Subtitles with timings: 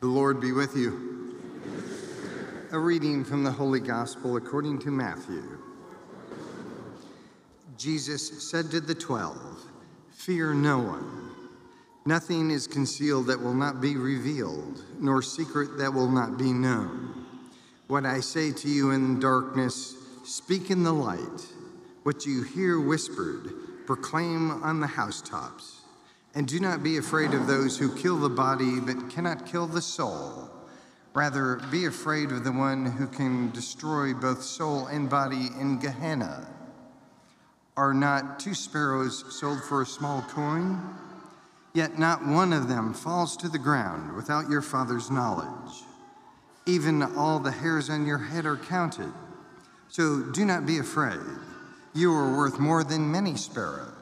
[0.00, 1.34] The Lord be with you.
[2.70, 5.42] A reading from the Holy Gospel according to Matthew.
[7.78, 9.58] Jesus said to the twelve,
[10.10, 11.30] Fear no one.
[12.04, 17.26] Nothing is concealed that will not be revealed, nor secret that will not be known.
[17.88, 21.46] What I say to you in darkness, speak in the light.
[22.02, 25.75] What you hear whispered, proclaim on the housetops.
[26.36, 29.80] And do not be afraid of those who kill the body but cannot kill the
[29.80, 30.50] soul.
[31.14, 36.46] Rather, be afraid of the one who can destroy both soul and body in Gehenna.
[37.74, 40.78] Are not two sparrows sold for a small coin?
[41.72, 45.84] Yet not one of them falls to the ground without your Father's knowledge.
[46.66, 49.12] Even all the hairs on your head are counted.
[49.88, 51.18] So do not be afraid.
[51.94, 53.95] You are worth more than many sparrows.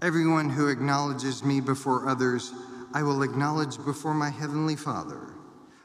[0.00, 2.52] Everyone who acknowledges me before others,
[2.94, 5.34] I will acknowledge before my heavenly Father.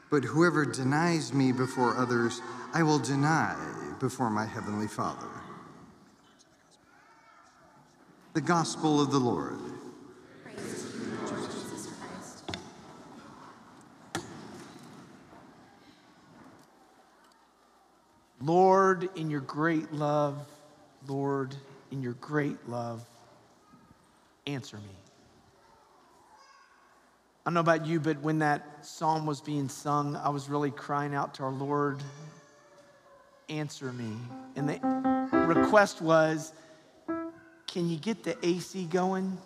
[0.08, 2.40] But whoever denies me before others,
[2.72, 3.56] I will deny
[3.98, 5.26] before my heavenly Father.
[8.34, 9.58] The Gospel of the Lord.
[18.40, 20.36] Lord, in your great love,
[21.08, 21.56] Lord,
[21.90, 23.04] in your great love,
[24.46, 24.82] answer me.
[27.44, 30.70] I don't know about you, but when that psalm was being sung, I was really
[30.70, 32.02] crying out to our Lord,
[33.50, 34.16] answer me.
[34.56, 34.80] And the
[35.46, 36.52] request was,
[37.66, 39.36] can you get the AC going?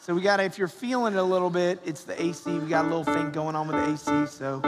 [0.00, 2.58] So we got if you're feeling it a little bit, it's the AC.
[2.58, 4.26] We got a little thing going on with the AC.
[4.26, 4.60] So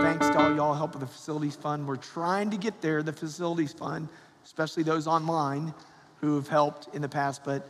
[0.00, 1.86] thanks to all y'all help with the facilities fund.
[1.86, 4.08] We're trying to get there, the facilities fund,
[4.44, 5.72] especially those online
[6.20, 7.68] who have helped in the past, but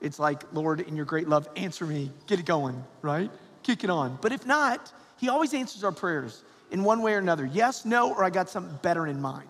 [0.00, 3.30] it's like, Lord, in your great love, answer me, get it going, right?
[3.62, 4.18] Kick it on.
[4.22, 8.14] But if not, He always answers our prayers in one way or another yes, no,
[8.14, 9.48] or I got something better in mind.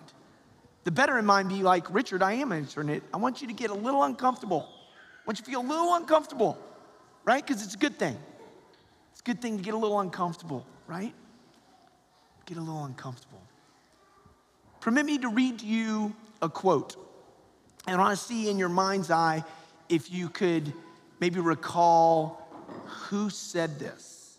[0.84, 3.02] The better in mind be like, Richard, I am answering it.
[3.12, 4.66] I want you to get a little uncomfortable.
[4.68, 6.58] I want you to feel a little uncomfortable,
[7.24, 7.46] right?
[7.46, 8.16] Because it's a good thing.
[9.12, 11.14] It's a good thing to get a little uncomfortable, right?
[12.46, 13.42] Get a little uncomfortable.
[14.80, 16.96] Permit me to read to you a quote
[17.86, 19.44] and I want to see in your mind's eye
[19.88, 20.72] if you could
[21.18, 22.46] maybe recall
[22.86, 24.38] who said this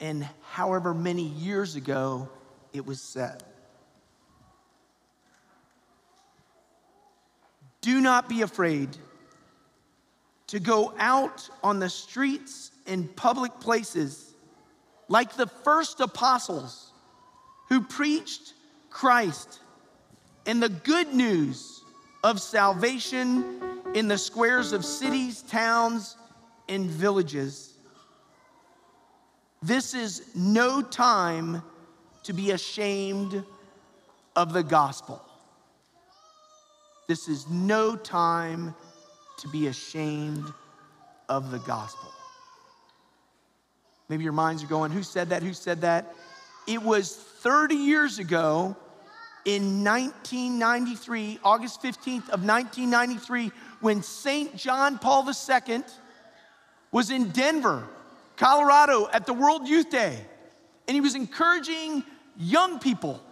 [0.00, 2.28] and however many years ago
[2.72, 3.42] it was said.
[7.80, 8.90] Do not be afraid
[10.48, 14.34] to go out on the streets and public places
[15.08, 16.92] like the first apostles
[17.68, 18.54] who preached
[18.90, 19.60] Christ
[20.46, 21.82] and the good news
[22.22, 23.60] of salvation
[23.94, 26.16] in the squares of cities, towns,
[26.68, 27.74] and villages.
[29.62, 31.62] This is no time
[32.24, 33.44] to be ashamed
[34.36, 35.22] of the gospel.
[37.08, 38.74] This is no time
[39.38, 40.44] to be ashamed
[41.28, 42.12] of the gospel.
[44.08, 45.42] Maybe your minds are going, who said that?
[45.42, 46.14] Who said that?
[46.66, 48.76] It was 30 years ago
[49.44, 53.50] in 1993, August 15th of 1993,
[53.80, 54.56] when St.
[54.56, 55.82] John Paul II
[56.90, 57.86] was in Denver,
[58.36, 60.18] Colorado at the World Youth Day.
[60.86, 62.02] And he was encouraging
[62.38, 63.22] young people.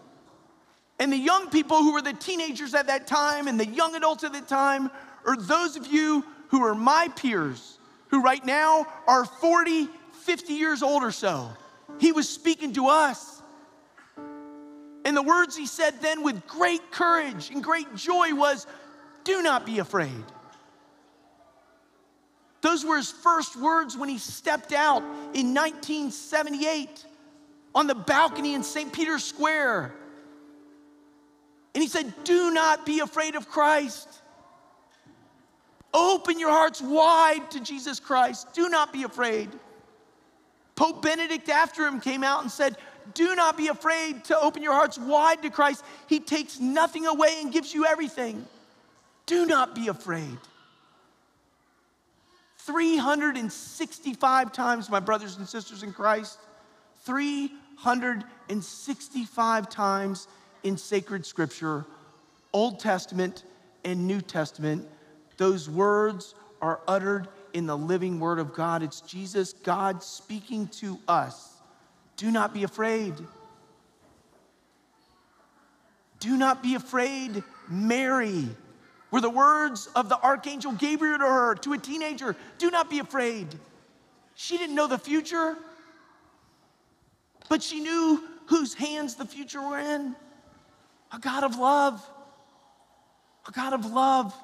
[0.98, 4.24] And the young people who were the teenagers at that time and the young adults
[4.24, 4.90] at that time
[5.26, 7.78] are those of you who are my peers,
[8.08, 11.50] who right now are 40, 50 years old or so.
[11.98, 13.35] He was speaking to us.
[15.06, 18.66] And the words he said then with great courage and great joy was,
[19.22, 20.24] Do not be afraid.
[22.60, 25.02] Those were his first words when he stepped out
[25.32, 27.06] in 1978
[27.72, 28.92] on the balcony in St.
[28.92, 29.94] Peter's Square.
[31.76, 34.08] And he said, Do not be afraid of Christ.
[35.94, 38.52] Open your hearts wide to Jesus Christ.
[38.54, 39.50] Do not be afraid.
[40.74, 42.76] Pope Benedict, after him, came out and said,
[43.14, 45.84] do not be afraid to open your hearts wide to Christ.
[46.08, 48.44] He takes nothing away and gives you everything.
[49.26, 50.38] Do not be afraid.
[52.58, 56.38] 365 times, my brothers and sisters in Christ,
[57.04, 60.28] 365 times
[60.64, 61.86] in sacred scripture,
[62.52, 63.44] Old Testament
[63.84, 64.86] and New Testament,
[65.36, 68.82] those words are uttered in the living word of God.
[68.82, 71.55] It's Jesus, God speaking to us
[72.16, 73.14] do not be afraid.
[76.18, 78.48] Do not be afraid, Mary.
[79.10, 82.98] Were the words of the archangel Gabriel to her, to a teenager, do not be
[82.98, 83.46] afraid.
[84.34, 85.56] She didn't know the future.
[87.48, 90.16] But she knew whose hands the future were in
[91.12, 92.04] a God of love,
[93.46, 94.34] a God of love,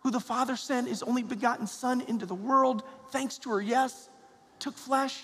[0.00, 4.08] who the Father sent his only begotten Son into the world, thanks to her yes,
[4.58, 5.22] took flesh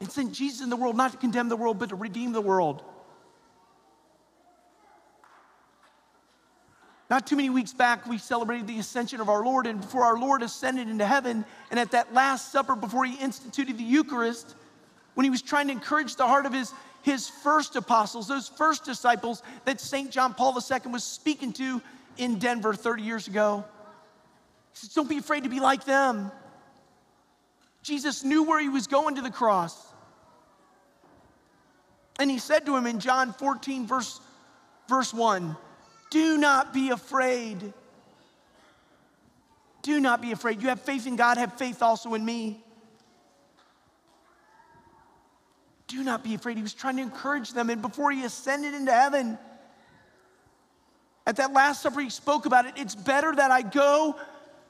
[0.00, 2.40] and sent Jesus in the world not to condemn the world, but to redeem the
[2.40, 2.82] world.
[7.08, 10.18] Not too many weeks back, we celebrated the ascension of our Lord, and before our
[10.18, 14.56] Lord ascended into heaven, and at that Last Supper, before he instituted the Eucharist,
[15.14, 16.72] when he was trying to encourage the heart of his,
[17.02, 20.10] his first apostles, those first disciples that St.
[20.10, 21.80] John Paul II was speaking to
[22.16, 23.64] in Denver 30 years ago,
[24.72, 26.32] he says, Don't be afraid to be like them.
[27.86, 29.80] Jesus knew where he was going to the cross.
[32.18, 34.20] And he said to him in John 14, verse,
[34.88, 35.56] verse 1,
[36.10, 37.72] do not be afraid.
[39.82, 40.60] Do not be afraid.
[40.60, 42.60] You have faith in God, have faith also in me.
[45.86, 46.56] Do not be afraid.
[46.56, 47.70] He was trying to encourage them.
[47.70, 49.38] And before he ascended into heaven,
[51.24, 52.74] at that Last Supper, he spoke about it.
[52.76, 54.16] It's better that I go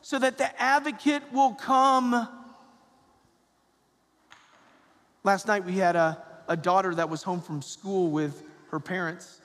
[0.02, 2.28] so that the advocate will come.
[5.26, 9.40] Last night, we had a, a daughter that was home from school with her parents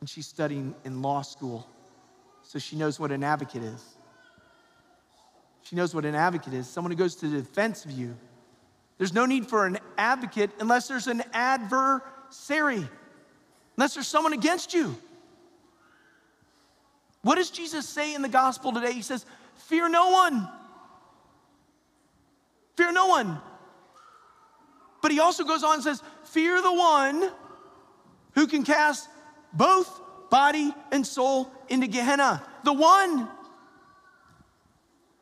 [0.00, 1.68] and she's studying in law school.
[2.42, 3.84] So she knows what an advocate is.
[5.64, 8.16] She knows what an advocate is someone who goes to the defense of you.
[8.96, 12.88] There's no need for an advocate unless there's an adversary,
[13.76, 14.96] unless there's someone against you.
[17.20, 18.94] What does Jesus say in the gospel today?
[18.94, 19.26] He says,
[19.56, 20.48] Fear no one.
[22.76, 23.42] Fear no one.
[25.04, 27.30] But he also goes on and says, Fear the one
[28.32, 29.06] who can cast
[29.52, 32.42] both body and soul into Gehenna.
[32.62, 33.28] The one.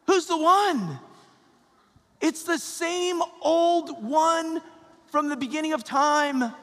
[0.07, 1.01] Who's the one?
[2.21, 4.63] It's the same old one
[5.11, 6.55] from the beginning of time.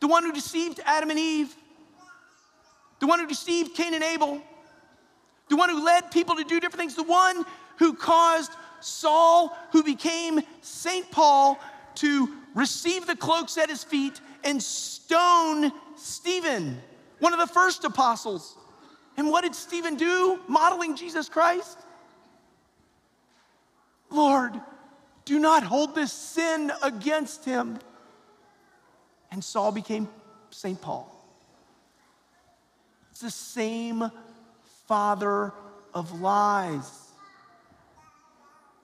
[0.00, 1.54] The one who deceived Adam and Eve.
[2.98, 4.42] The one who deceived Cain and Abel.
[5.48, 6.96] The one who led people to do different things.
[6.96, 7.44] The one
[7.78, 8.50] who caused
[8.80, 11.08] Saul, who became St.
[11.12, 11.60] Paul,
[11.96, 16.80] to receive the cloaks at his feet and stone Stephen,
[17.18, 18.56] one of the first apostles.
[19.16, 21.78] And what did Stephen do, modeling Jesus Christ?
[24.10, 24.60] Lord,
[25.24, 27.78] do not hold this sin against him.
[29.30, 30.08] And Saul became
[30.50, 30.80] St.
[30.80, 31.08] Paul.
[33.10, 34.10] It's the same
[34.86, 35.52] father
[35.94, 37.01] of lies.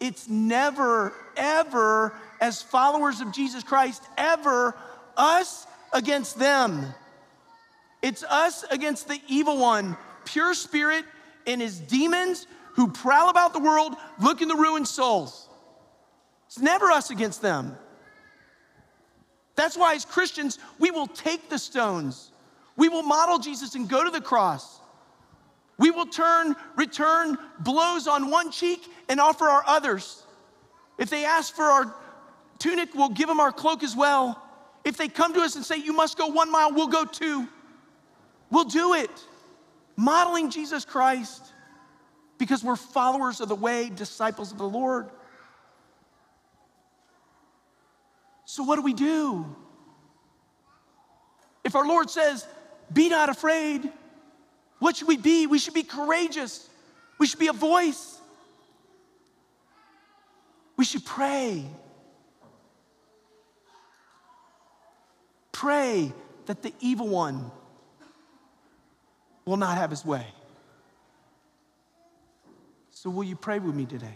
[0.00, 4.76] It's never, ever, as followers of Jesus Christ, ever
[5.16, 6.94] us against them.
[8.02, 11.04] It's us against the evil one, pure spirit
[11.46, 15.48] and his demons who prowl about the world looking to ruin souls.
[16.46, 17.76] It's never us against them.
[19.56, 22.30] That's why, as Christians, we will take the stones.
[22.76, 24.77] We will model Jesus and go to the cross.
[25.78, 30.24] We will turn, return blows on one cheek and offer our others.
[30.98, 31.94] If they ask for our
[32.58, 34.42] tunic, we'll give them our cloak as well.
[34.84, 37.48] If they come to us and say, You must go one mile, we'll go two.
[38.50, 39.10] We'll do it.
[39.96, 41.52] Modeling Jesus Christ
[42.38, 45.10] because we're followers of the way, disciples of the Lord.
[48.44, 49.44] So, what do we do?
[51.64, 52.46] If our Lord says,
[52.92, 53.92] Be not afraid,
[54.78, 55.46] what should we be?
[55.46, 56.68] We should be courageous.
[57.18, 58.18] We should be a voice.
[60.76, 61.64] We should pray.
[65.50, 66.12] Pray
[66.46, 67.50] that the evil one
[69.44, 70.26] will not have his way.
[72.90, 74.14] So, will you pray with me today?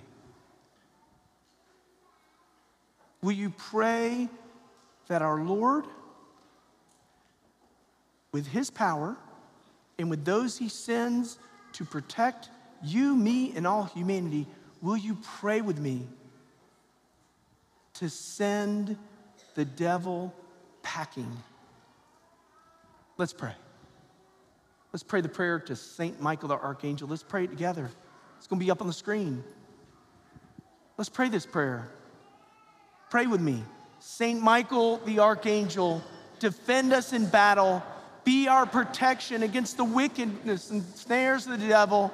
[3.22, 4.28] Will you pray
[5.08, 5.84] that our Lord,
[8.32, 9.16] with his power
[10.02, 11.38] and with those he sends
[11.74, 12.50] to protect
[12.82, 14.46] you, me, and all humanity,
[14.82, 16.08] will you pray with me
[17.94, 18.98] to send
[19.54, 20.34] the devil
[20.82, 21.36] packing?
[23.16, 23.52] Let's pray.
[24.92, 26.20] Let's pray the prayer to St.
[26.20, 27.06] Michael the Archangel.
[27.08, 27.88] Let's pray it together.
[28.38, 29.44] It's going to be up on the screen.
[30.98, 31.88] Let's pray this prayer.
[33.08, 33.62] Pray with me.
[34.00, 34.42] St.
[34.42, 36.02] Michael the Archangel,
[36.40, 37.84] defend us in battle.
[38.24, 42.12] Be our protection against the wickedness and snares of the devil.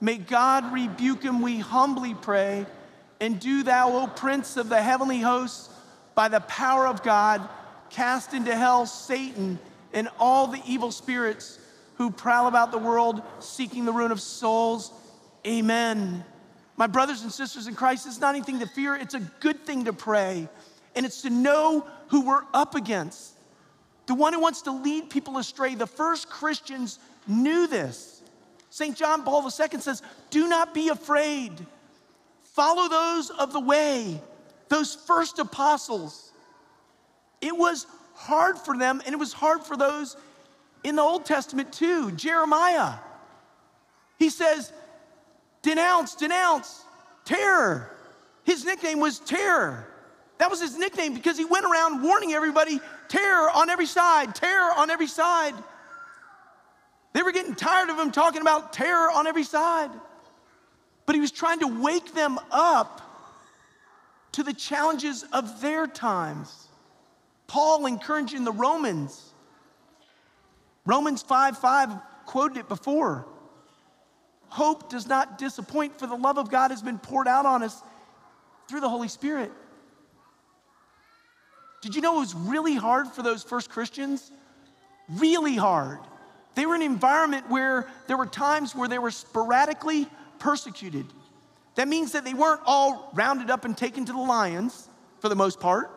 [0.00, 2.66] May God rebuke him, we humbly pray.
[3.20, 5.68] And do thou, O Prince of the heavenly hosts,
[6.14, 7.48] by the power of God,
[7.90, 9.58] cast into hell Satan
[9.92, 11.58] and all the evil spirits
[11.96, 14.92] who prowl about the world seeking the ruin of souls.
[15.46, 16.24] Amen.
[16.76, 18.94] my brothers and sisters in Christ, it's not anything to fear.
[18.94, 20.48] It's a good thing to pray.
[20.94, 23.32] And it's to know who we're up against.
[24.08, 25.74] The one who wants to lead people astray.
[25.74, 28.22] The first Christians knew this.
[28.70, 28.96] St.
[28.96, 31.52] John Paul II says, Do not be afraid.
[32.54, 34.20] Follow those of the way,
[34.70, 36.32] those first apostles.
[37.42, 40.16] It was hard for them, and it was hard for those
[40.84, 42.10] in the Old Testament too.
[42.12, 42.94] Jeremiah,
[44.18, 44.72] he says,
[45.60, 46.82] Denounce, denounce,
[47.26, 47.90] terror.
[48.44, 49.86] His nickname was Terror.
[50.38, 54.72] That was his nickname because he went around warning everybody terror on every side, terror
[54.76, 55.54] on every side.
[57.12, 59.90] They were getting tired of him talking about terror on every side.
[61.06, 63.00] But he was trying to wake them up
[64.32, 66.68] to the challenges of their times.
[67.46, 69.32] Paul encouraging the Romans.
[70.84, 71.90] Romans 5 5
[72.26, 73.26] quoted it before.
[74.50, 77.82] Hope does not disappoint, for the love of God has been poured out on us
[78.68, 79.50] through the Holy Spirit.
[81.80, 84.30] Did you know it was really hard for those first Christians?
[85.08, 86.00] Really hard.
[86.54, 90.08] They were in an environment where there were times where they were sporadically
[90.38, 91.06] persecuted.
[91.76, 94.88] That means that they weren't all rounded up and taken to the lions
[95.20, 95.90] for the most part,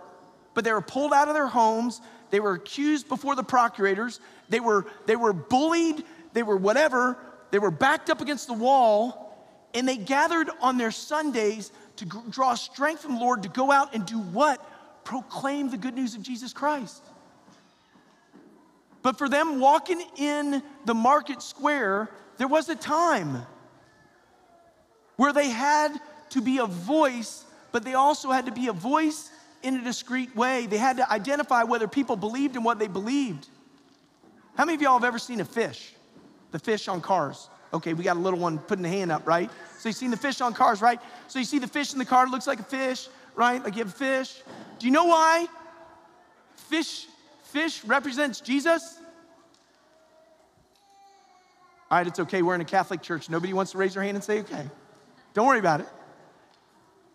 [0.54, 2.02] but they were pulled out of their homes.
[2.30, 4.20] They were accused before the procurators.
[4.50, 6.04] They were, they were bullied.
[6.34, 7.18] They were whatever.
[7.50, 9.36] They were backed up against the wall,
[9.74, 13.94] and they gathered on their Sundays to draw strength from the Lord to go out
[13.96, 14.64] and do what?
[15.04, 17.04] Proclaim the good news of Jesus Christ.
[19.02, 23.46] But for them walking in the market square, there was a time
[25.16, 26.00] where they had
[26.32, 29.30] to be a voice, but they also had to be a voice
[29.64, 30.66] in a discreet way.
[30.66, 33.48] They had to identify whether people believed in what they believed.
[34.56, 35.94] How many of y'all have ever seen a fish?
[36.52, 37.50] The fish on cars.
[37.74, 39.50] Okay, we got a little one putting a hand up, right?
[39.80, 41.00] So you've seen the fish on cars, right?
[41.28, 43.64] So you see the fish in the car, looks like a fish, right?
[43.64, 44.42] Like you have fish.
[44.80, 45.48] Do you know why
[46.56, 47.08] fish,
[47.44, 49.00] fish represents Jesus?
[51.90, 52.42] All right, it's okay.
[52.42, 53.30] We're in a Catholic church.
[53.30, 54.66] Nobody wants to raise their hand and say, okay.
[55.34, 55.88] Don't worry about it.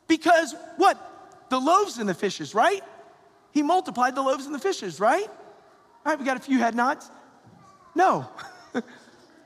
[0.07, 0.99] Because what?
[1.49, 2.83] The loaves and the fishes, right?
[3.53, 5.27] He multiplied the loaves and the fishes, right?
[5.27, 7.11] All right, we got a few head nods.
[7.95, 8.29] No.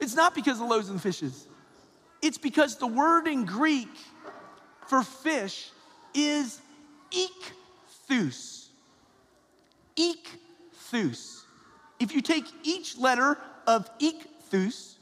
[0.01, 1.47] It's not because of the loaves and the fishes.
[2.23, 3.95] It's because the word in Greek
[4.87, 5.71] for fish
[6.15, 6.61] is
[7.11, 8.67] ichthus.
[9.97, 11.43] Ichthus.
[11.99, 14.95] If you take each letter of ichthus,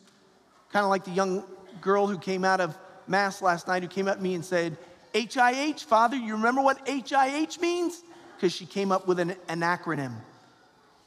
[0.72, 1.44] kind of like the young
[1.80, 4.76] girl who came out of Mass last night who came up to me and said,
[5.14, 8.02] HIH, Father, you remember what HIH means?
[8.36, 10.12] Because she came up with an, an acronym.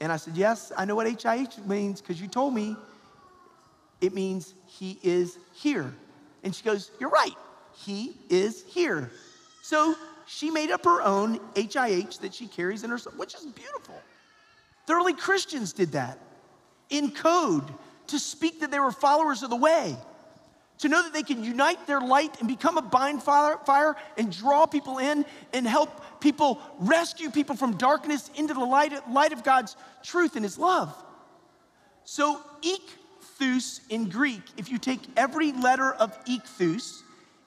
[0.00, 2.76] And I said, Yes, I know what HIH means because you told me
[4.00, 5.94] it means he is here.
[6.42, 7.36] And she goes, You're right,
[7.72, 9.10] he is here.
[9.62, 9.94] So
[10.26, 13.94] she made up her own HIH that she carries in her, which is beautiful.
[14.86, 16.18] The early Christians did that
[16.90, 17.64] in code
[18.08, 19.96] to speak that they were followers of the way,
[20.78, 24.66] to know that they can unite their light and become a bind fire and draw
[24.66, 29.76] people in and help people rescue people from darkness into the light, light of God's
[30.02, 30.92] truth and His love.
[32.02, 37.02] So, ichthus in Greek, if you take every letter of ichthus,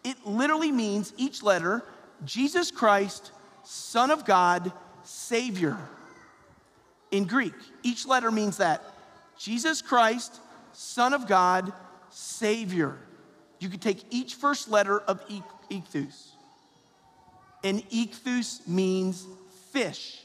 [0.06, 1.84] it literally means each letter
[2.24, 3.32] Jesus Christ,
[3.64, 4.72] Son of God,
[5.04, 5.78] Savior.
[7.12, 7.54] In Greek,
[7.84, 8.84] each letter means that
[9.38, 10.40] Jesus Christ,
[10.74, 11.74] Son of God,
[12.10, 12.98] Savior.
[13.60, 15.26] You could take each first letter of
[15.70, 16.30] ichthus.
[17.64, 19.26] And ichthus means
[19.72, 20.22] fish.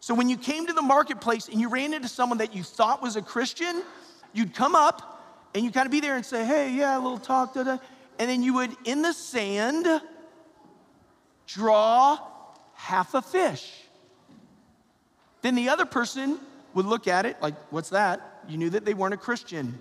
[0.00, 3.00] So when you came to the marketplace and you ran into someone that you thought
[3.00, 3.82] was a Christian,
[4.32, 5.22] you'd come up
[5.54, 7.78] and you'd kind of be there and say, hey, yeah, a little talk, da, da.
[8.18, 9.86] And then you would, in the sand,
[11.54, 12.18] draw
[12.74, 13.72] half a fish.
[15.42, 16.38] Then the other person
[16.74, 18.20] would look at it like, what's that?
[18.48, 19.78] You knew that they weren't a Christian.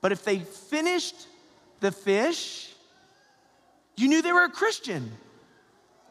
[0.00, 1.26] But if they finished
[1.80, 2.72] the fish,
[3.96, 5.10] you knew they were a Christian.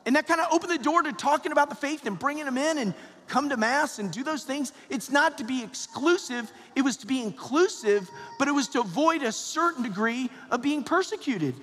[0.06, 2.58] And that kind of opened the door to talking about the faith and bringing them
[2.58, 2.94] in and
[3.28, 7.08] come to Mass and do those things, it's not to be exclusive, it was to
[7.08, 11.56] be inclusive, but it was to avoid a certain degree of being persecuted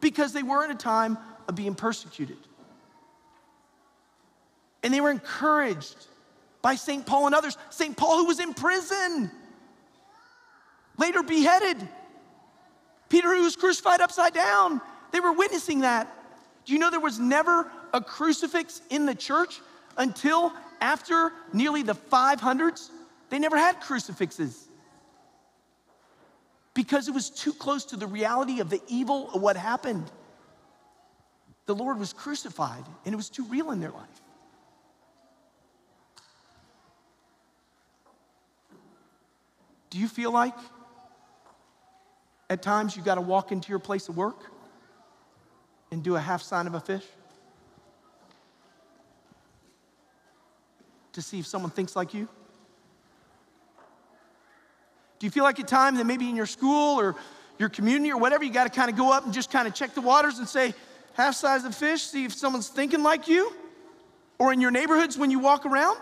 [0.00, 1.18] because they were in a time
[1.48, 2.36] of being persecuted.
[4.82, 6.06] And they were encouraged
[6.62, 7.04] by St.
[7.04, 7.56] Paul and others.
[7.70, 7.96] St.
[7.96, 9.30] Paul, who was in prison,
[10.96, 11.88] later beheaded.
[13.08, 14.80] Peter, who was crucified upside down.
[15.10, 16.14] They were witnessing that.
[16.66, 19.60] Do you know there was never a crucifix in the church
[19.96, 22.90] until after nearly the 500s,
[23.30, 24.68] they never had crucifixes
[26.74, 30.08] because it was too close to the reality of the evil of what happened.
[31.68, 34.22] The Lord was crucified and it was too real in their life.
[39.90, 40.54] Do you feel like
[42.48, 44.50] at times you got to walk into your place of work
[45.92, 47.04] and do a half sign of a fish?
[51.12, 52.28] To see if someone thinks like you?
[55.18, 57.14] Do you feel like at times that maybe in your school or
[57.58, 59.74] your community or whatever, you got to kind of go up and just kind of
[59.74, 60.72] check the waters and say,
[61.18, 63.52] half size of fish, see if someone's thinking like you?
[64.38, 65.98] Or in your neighborhoods when you walk around?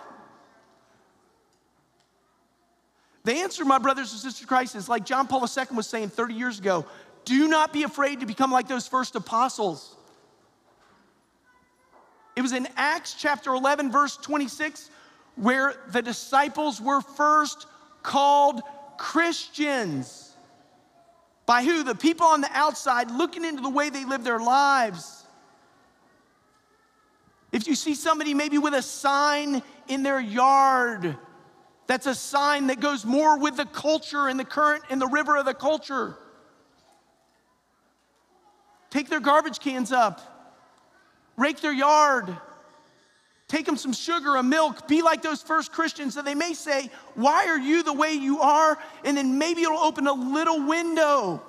[3.24, 6.34] The answer, my brothers and sisters Christ, is like John Paul II was saying 30
[6.34, 6.86] years ago
[7.24, 9.96] do not be afraid to become like those first apostles.
[12.36, 14.90] It was in Acts chapter 11, verse 26,
[15.34, 17.66] where the disciples were first
[18.04, 18.62] called
[18.96, 20.25] Christians.
[21.46, 21.84] By who?
[21.84, 25.24] The people on the outside looking into the way they live their lives.
[27.52, 31.16] If you see somebody maybe with a sign in their yard,
[31.86, 35.36] that's a sign that goes more with the culture and the current and the river
[35.36, 36.18] of the culture.
[38.90, 40.20] Take their garbage cans up,
[41.36, 42.36] rake their yard,
[43.48, 46.90] take them some sugar, a milk, be like those first Christians that they may say,
[47.14, 48.78] Why are you the way you are?
[49.04, 51.42] And then maybe it'll open a little window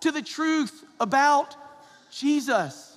[0.00, 1.54] to the truth about
[2.10, 2.96] Jesus.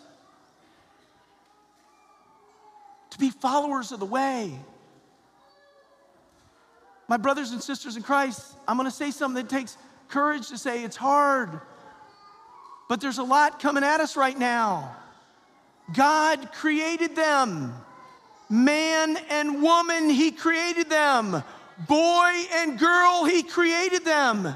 [3.12, 4.58] To be followers of the way.
[7.08, 10.84] My brothers and sisters in Christ, I'm gonna say something that takes courage to say
[10.84, 11.62] it's hard,
[12.90, 14.96] but there's a lot coming at us right now.
[15.92, 17.74] God created them.
[18.50, 21.44] Man and woman, He created them.
[21.88, 24.56] Boy and girl, He created them.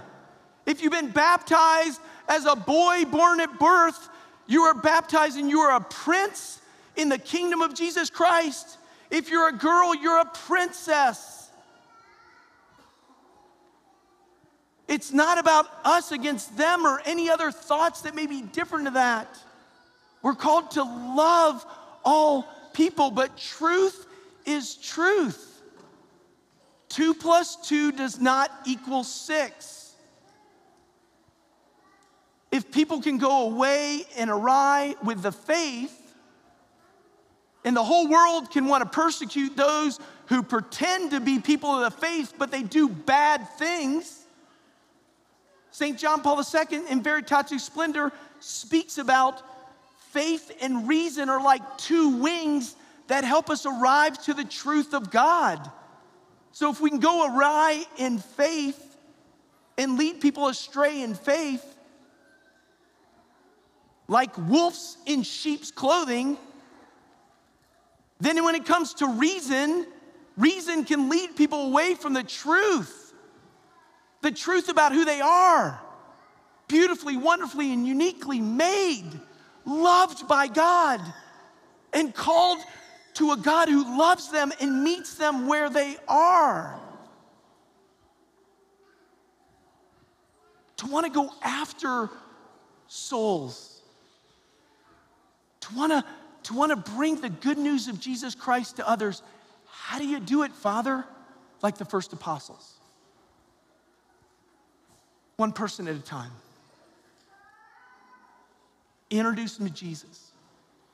[0.65, 4.09] If you've been baptized as a boy born at birth,
[4.47, 6.61] you are baptized and you are a prince
[6.95, 8.77] in the kingdom of Jesus Christ.
[9.09, 11.49] If you're a girl, you're a princess.
[14.87, 18.91] It's not about us against them or any other thoughts that may be different to
[18.91, 19.27] that.
[20.27, 21.65] We're called to love
[22.03, 24.05] all people, but truth
[24.45, 25.61] is truth.
[26.89, 29.93] Two plus two does not equal six.
[32.51, 35.97] If people can go away and awry with the faith,
[37.63, 41.93] and the whole world can want to persecute those who pretend to be people of
[41.93, 44.25] the faith, but they do bad things,
[45.71, 45.97] St.
[45.97, 48.11] John Paul II in Veritatis Splendor
[48.41, 49.41] speaks about
[50.11, 52.75] faith and reason are like two wings
[53.07, 55.71] that help us arrive to the truth of God.
[56.51, 58.97] So if we can go awry in faith
[59.77, 61.63] and lead people astray in faith,
[64.07, 66.37] like wolves in sheep's clothing,
[68.19, 69.85] then when it comes to reason,
[70.37, 73.07] reason can lead people away from the truth
[74.21, 75.79] the truth about who they are.
[76.67, 79.09] Beautifully, wonderfully, and uniquely made,
[79.67, 81.01] loved by God,
[81.93, 82.59] and called
[83.15, 86.79] to a God who loves them and meets them where they are.
[90.77, 92.09] To want to go after
[92.87, 93.81] souls,
[95.61, 96.03] to want to
[96.43, 99.21] to want to bring the good news of Jesus Christ to others.
[99.69, 101.03] How do you do it, Father?
[101.61, 102.77] Like the first apostles
[105.37, 106.31] one person at a time.
[109.09, 110.31] Introduce them to Jesus.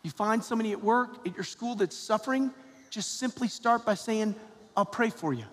[0.04, 2.52] You find somebody at work, at your school that's suffering,
[2.90, 4.36] just simply start by saying,
[4.76, 5.46] I'll pray for you.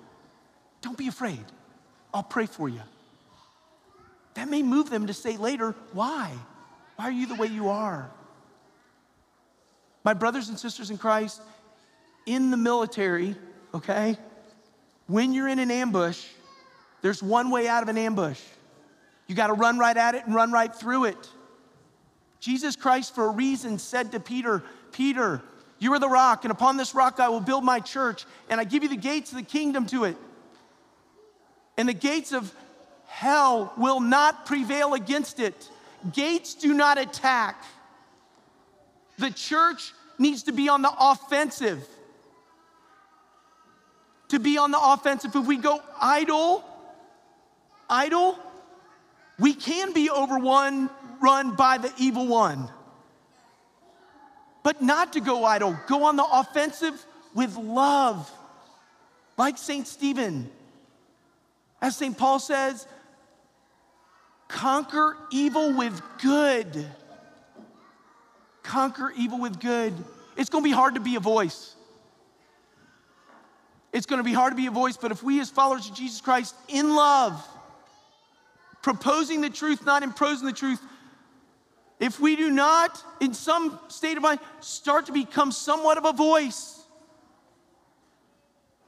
[0.83, 1.45] Don't be afraid.
[2.13, 2.81] I'll pray for you.
[4.35, 6.33] That may move them to say later, Why?
[6.97, 8.11] Why are you the way you are?
[10.05, 11.41] My brothers and sisters in Christ,
[12.27, 13.37] in the military,
[13.75, 14.17] okay,
[15.07, 16.25] when you're in an ambush,
[17.03, 18.41] there's one way out of an ambush.
[19.27, 21.29] You got to run right at it and run right through it.
[22.41, 25.43] Jesus Christ, for a reason, said to Peter, Peter,
[25.79, 28.65] you are the rock, and upon this rock I will build my church, and I
[28.65, 30.17] give you the gates of the kingdom to it.
[31.77, 32.53] And the gates of
[33.07, 35.69] hell will not prevail against it.
[36.13, 37.63] Gates do not attack.
[39.19, 41.87] The church needs to be on the offensive.
[44.29, 46.65] To be on the offensive, if we go idle,
[47.89, 48.39] idle,
[49.39, 50.89] we can be overrun
[51.21, 52.69] run by the evil one.
[54.63, 57.05] But not to go idle, go on the offensive
[57.35, 58.31] with love,
[59.37, 59.87] like St.
[59.87, 60.51] Stephen.
[61.81, 62.17] As St.
[62.17, 62.87] Paul says,
[64.49, 66.87] conquer evil with good.
[68.63, 69.95] Conquer evil with good.
[70.37, 71.75] It's gonna be hard to be a voice.
[73.93, 76.21] It's gonna be hard to be a voice, but if we, as followers of Jesus
[76.21, 77.43] Christ, in love,
[78.83, 80.81] proposing the truth, not imposing the truth,
[82.01, 86.13] if we do not, in some state of mind, start to become somewhat of a
[86.13, 86.83] voice,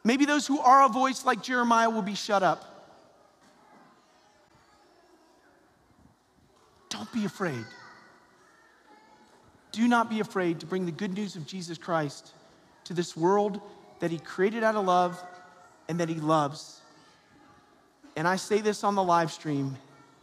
[0.03, 2.69] maybe those who are a voice like Jeremiah will be shut up.
[6.89, 7.65] Don't be afraid.
[9.73, 12.33] Do not be afraid to bring the good news of Jesus Christ
[12.85, 13.61] to this world
[14.01, 15.23] that He created out of love
[15.89, 16.81] and that He loves.
[18.17, 19.77] And I say this on the live stream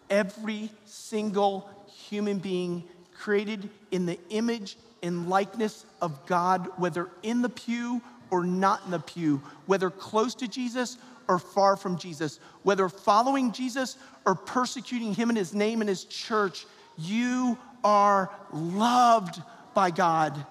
[0.09, 2.83] every single human being
[3.17, 8.91] created in the image and likeness of God, whether in the pew or not in
[8.91, 10.97] the pew, whether close to Jesus
[11.27, 16.05] or far from Jesus, whether following Jesus or persecuting him in his name and his
[16.05, 16.65] church,
[16.97, 19.41] you are loved
[19.73, 20.45] by God.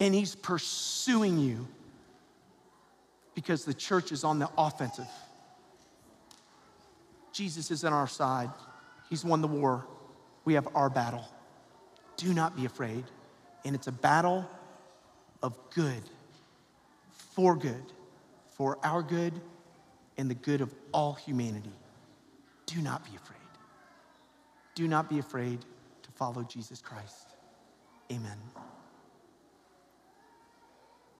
[0.00, 1.68] And he's pursuing you
[3.34, 5.08] because the church is on the offensive.
[7.32, 8.50] Jesus is on our side.
[9.12, 9.86] He's won the war.
[10.46, 11.28] We have our battle.
[12.16, 13.04] Do not be afraid.
[13.62, 14.48] And it's a battle
[15.42, 16.00] of good,
[17.10, 17.84] for good,
[18.56, 19.38] for our good
[20.16, 21.74] and the good of all humanity.
[22.64, 23.38] Do not be afraid.
[24.74, 25.58] Do not be afraid
[26.04, 27.34] to follow Jesus Christ.
[28.10, 28.38] Amen.